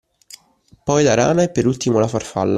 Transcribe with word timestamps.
Poi 0.83 1.03
la 1.03 1.13
rana 1.13 1.43
e 1.43 1.51
per 1.51 1.67
ultimo 1.67 1.99
la 1.99 2.07
farfalla. 2.07 2.49